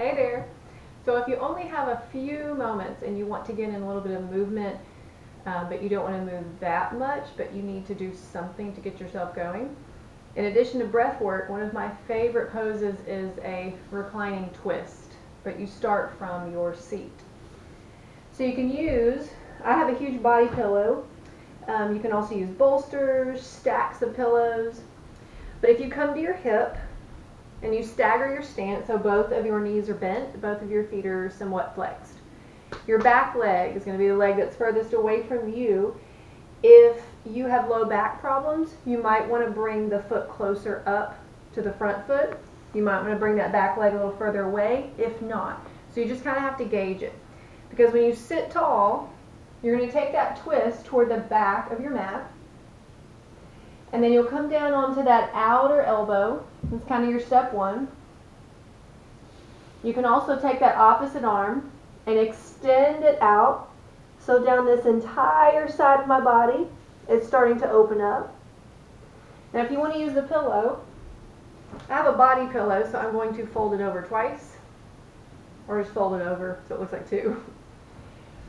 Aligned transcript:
Hey 0.00 0.14
there. 0.14 0.48
So 1.04 1.16
if 1.16 1.28
you 1.28 1.36
only 1.36 1.64
have 1.64 1.88
a 1.88 2.02
few 2.10 2.54
moments 2.54 3.02
and 3.02 3.18
you 3.18 3.26
want 3.26 3.44
to 3.44 3.52
get 3.52 3.68
in 3.68 3.82
a 3.82 3.86
little 3.86 4.00
bit 4.00 4.12
of 4.12 4.30
movement, 4.30 4.78
um, 5.44 5.68
but 5.68 5.82
you 5.82 5.90
don't 5.90 6.10
want 6.10 6.16
to 6.16 6.32
move 6.34 6.46
that 6.58 6.98
much, 6.98 7.26
but 7.36 7.52
you 7.52 7.60
need 7.60 7.84
to 7.84 7.94
do 7.94 8.14
something 8.14 8.74
to 8.74 8.80
get 8.80 8.98
yourself 8.98 9.36
going. 9.36 9.76
In 10.36 10.46
addition 10.46 10.80
to 10.80 10.86
breath 10.86 11.20
work, 11.20 11.50
one 11.50 11.60
of 11.60 11.74
my 11.74 11.90
favorite 12.08 12.50
poses 12.50 12.98
is 13.06 13.30
a 13.44 13.74
reclining 13.90 14.48
twist, 14.54 15.12
but 15.44 15.60
you 15.60 15.66
start 15.66 16.16
from 16.16 16.50
your 16.50 16.74
seat. 16.74 17.12
So 18.32 18.42
you 18.42 18.54
can 18.54 18.74
use, 18.74 19.28
I 19.62 19.74
have 19.74 19.94
a 19.94 19.98
huge 19.98 20.22
body 20.22 20.46
pillow. 20.46 21.06
Um, 21.68 21.94
you 21.94 22.00
can 22.00 22.12
also 22.12 22.34
use 22.34 22.48
bolsters, 22.48 23.42
stacks 23.42 24.00
of 24.00 24.16
pillows. 24.16 24.80
But 25.60 25.68
if 25.68 25.78
you 25.78 25.90
come 25.90 26.14
to 26.14 26.20
your 26.22 26.32
hip 26.32 26.78
and 27.62 27.74
you 27.74 27.82
stagger 27.82 28.32
your 28.32 28.42
stance 28.42 28.86
so 28.86 28.96
both 28.96 29.32
of 29.32 29.44
your 29.44 29.60
knees 29.60 29.88
are 29.88 29.94
bent, 29.94 30.40
both 30.40 30.62
of 30.62 30.70
your 30.70 30.84
feet 30.84 31.06
are 31.06 31.30
somewhat 31.30 31.74
flexed. 31.74 32.14
Your 32.86 32.98
back 32.98 33.34
leg 33.34 33.76
is 33.76 33.84
going 33.84 33.96
to 33.96 34.02
be 34.02 34.08
the 34.08 34.16
leg 34.16 34.36
that's 34.36 34.56
furthest 34.56 34.92
away 34.92 35.22
from 35.24 35.52
you. 35.52 35.98
If 36.62 37.02
you 37.24 37.46
have 37.46 37.68
low 37.68 37.84
back 37.84 38.20
problems, 38.20 38.74
you 38.86 38.98
might 38.98 39.28
want 39.28 39.44
to 39.44 39.50
bring 39.50 39.88
the 39.88 40.02
foot 40.02 40.28
closer 40.28 40.82
up 40.86 41.18
to 41.54 41.62
the 41.62 41.72
front 41.72 42.06
foot. 42.06 42.38
You 42.74 42.82
might 42.82 43.00
want 43.00 43.12
to 43.12 43.18
bring 43.18 43.36
that 43.36 43.52
back 43.52 43.76
leg 43.76 43.92
a 43.92 43.96
little 43.96 44.16
further 44.16 44.42
away, 44.42 44.90
if 44.98 45.20
not. 45.20 45.66
So 45.92 46.00
you 46.00 46.06
just 46.06 46.22
kind 46.22 46.36
of 46.36 46.42
have 46.42 46.58
to 46.58 46.64
gauge 46.64 47.02
it. 47.02 47.14
Because 47.68 47.92
when 47.92 48.04
you 48.04 48.14
sit 48.14 48.50
tall, 48.50 49.12
you're 49.62 49.76
going 49.76 49.88
to 49.88 49.92
take 49.92 50.12
that 50.12 50.40
twist 50.42 50.84
toward 50.84 51.08
the 51.08 51.18
back 51.18 51.70
of 51.70 51.80
your 51.80 51.90
mat. 51.90 52.30
And 53.92 54.02
then 54.02 54.12
you'll 54.12 54.24
come 54.24 54.48
down 54.48 54.72
onto 54.72 55.02
that 55.02 55.30
outer 55.34 55.82
elbow. 55.82 56.44
That's 56.70 56.84
kind 56.86 57.04
of 57.04 57.10
your 57.10 57.20
step 57.20 57.52
one. 57.52 57.88
You 59.82 59.92
can 59.92 60.04
also 60.04 60.38
take 60.40 60.60
that 60.60 60.76
opposite 60.76 61.24
arm 61.24 61.70
and 62.06 62.18
extend 62.18 63.04
it 63.04 63.20
out. 63.20 63.68
So 64.18 64.44
down 64.44 64.66
this 64.66 64.86
entire 64.86 65.70
side 65.70 66.00
of 66.00 66.06
my 66.06 66.20
body, 66.20 66.66
it's 67.08 67.26
starting 67.26 67.58
to 67.60 67.70
open 67.70 68.00
up. 68.00 68.34
Now 69.52 69.62
if 69.64 69.70
you 69.70 69.78
want 69.78 69.94
to 69.94 70.00
use 70.00 70.12
the 70.12 70.22
pillow, 70.22 70.80
I 71.88 71.94
have 71.94 72.06
a 72.06 72.16
body 72.16 72.46
pillow, 72.52 72.86
so 72.90 72.98
I'm 72.98 73.12
going 73.12 73.34
to 73.36 73.46
fold 73.46 73.74
it 73.74 73.80
over 73.80 74.02
twice. 74.02 74.56
Or 75.66 75.80
just 75.82 75.94
fold 75.94 76.20
it 76.20 76.22
over 76.22 76.60
so 76.68 76.74
it 76.74 76.80
looks 76.80 76.92
like 76.92 77.08
two. 77.08 77.42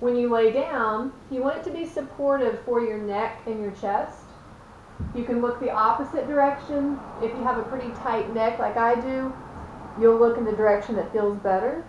When 0.00 0.16
you 0.16 0.28
lay 0.28 0.52
down, 0.52 1.12
you 1.30 1.42
want 1.42 1.58
it 1.58 1.64
to 1.64 1.70
be 1.70 1.86
supportive 1.86 2.60
for 2.60 2.80
your 2.80 2.98
neck 2.98 3.40
and 3.46 3.60
your 3.60 3.70
chest. 3.72 4.23
You 5.14 5.24
can 5.24 5.40
look 5.40 5.60
the 5.60 5.70
opposite 5.70 6.26
direction. 6.26 6.98
If 7.22 7.30
you 7.36 7.42
have 7.44 7.58
a 7.58 7.62
pretty 7.62 7.90
tight 7.94 8.34
neck 8.34 8.58
like 8.58 8.76
I 8.76 8.94
do, 9.00 9.32
you'll 10.00 10.18
look 10.18 10.38
in 10.38 10.44
the 10.44 10.52
direction 10.52 10.96
that 10.96 11.12
feels 11.12 11.38
better. 11.38 11.84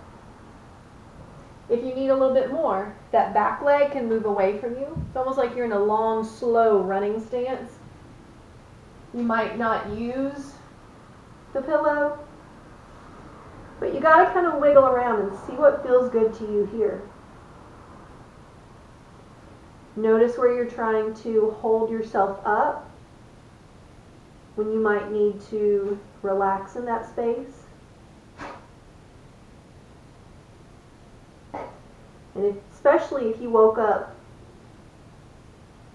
If 1.69 1.83
you 1.83 1.95
need 1.95 2.09
a 2.09 2.15
little 2.15 2.33
bit 2.33 2.51
more, 2.51 2.95
that 3.11 3.33
back 3.33 3.63
leg 3.63 3.91
can 3.91 4.07
move 4.07 4.25
away 4.25 4.59
from 4.59 4.75
you. 4.75 5.03
It's 5.07 5.17
almost 5.17 5.37
like 5.37 5.55
you're 5.55 5.65
in 5.65 5.71
a 5.71 5.79
long, 5.79 6.23
slow 6.23 6.79
running 6.81 7.19
stance. 7.25 7.71
You 9.13 9.23
might 9.23 9.57
not 9.57 9.89
use 9.89 10.53
the 11.53 11.61
pillow, 11.61 12.19
but 13.79 13.93
you 13.93 13.99
got 13.99 14.25
to 14.25 14.33
kind 14.33 14.45
of 14.45 14.59
wiggle 14.59 14.85
around 14.85 15.21
and 15.21 15.39
see 15.47 15.53
what 15.53 15.81
feels 15.83 16.11
good 16.11 16.33
to 16.35 16.43
you 16.43 16.69
here. 16.71 17.01
Notice 19.95 20.37
where 20.37 20.53
you're 20.53 20.69
trying 20.69 21.13
to 21.23 21.51
hold 21.61 21.89
yourself 21.89 22.39
up 22.45 22.91
when 24.55 24.71
you 24.71 24.79
might 24.79 25.11
need 25.11 25.39
to 25.49 25.99
relax 26.21 26.75
in 26.75 26.85
that 26.85 27.09
space. 27.09 27.63
And 32.33 32.61
especially 32.73 33.29
if 33.29 33.41
you 33.41 33.49
woke 33.49 33.77
up 33.77 34.15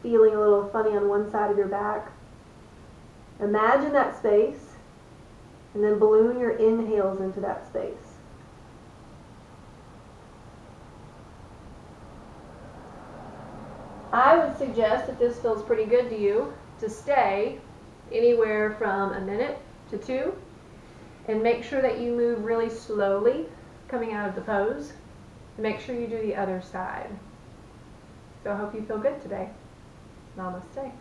feeling 0.03 0.35
a 0.35 0.41
little 0.41 0.69
funny 0.69 0.97
on 0.97 1.09
one 1.09 1.31
side 1.31 1.51
of 1.51 1.59
your 1.59 1.69
back, 1.69 2.11
imagine 3.41 3.93
that 3.93 4.17
space 4.17 4.75
and 5.75 5.85
then 5.85 5.99
balloon 5.99 6.39
your 6.39 6.53
inhales 6.53 7.21
into 7.21 7.41
that 7.41 7.67
space. 7.67 7.95
I 14.13 14.37
would 14.37 14.57
suggest 14.59 15.09
if 15.09 15.19
this 15.19 15.39
feels 15.39 15.63
pretty 15.63 15.85
good 15.85 16.09
to 16.09 16.19
you 16.19 16.53
to 16.81 16.91
stay 16.91 17.61
anywhere 18.13 18.75
from 18.79 19.13
a 19.13 19.21
minute 19.21 19.59
to 19.91 19.99
two 19.99 20.35
and 21.29 21.43
make 21.43 21.63
sure 21.63 21.83
that 21.83 21.99
you 21.99 22.13
move 22.15 22.45
really 22.45 22.69
slowly 22.69 23.47
coming 23.89 24.13
out 24.13 24.29
of 24.29 24.35
the 24.35 24.41
pose. 24.41 24.93
Make 25.59 25.81
sure 25.81 25.95
you 25.95 26.07
do 26.07 26.21
the 26.21 26.35
other 26.35 26.63
side. 26.63 27.11
So 28.43 28.53
I 28.53 28.57
hope 28.57 28.75
you 28.75 28.83
feel 28.83 28.99
good 28.99 29.21
today. 29.21 29.51
Namaste. 30.37 30.93